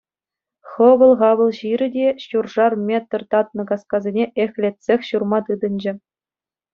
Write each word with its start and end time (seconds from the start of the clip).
Хӑпӑл-хапӑл 0.75 1.49
ҫирӗ 1.57 1.87
те 1.95 2.07
ҫуршар 2.27 2.73
метр 2.87 3.21
татнӑ 3.33 3.63
каскасене 3.73 4.25
эхлетсех 4.47 4.99
ҫурма 5.11 5.39
тытӑнчӗ. 5.51 5.93